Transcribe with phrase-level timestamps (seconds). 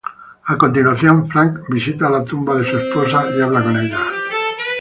[0.53, 3.99] A continuación, Frank visita la tumba de su esposa y habla con ella.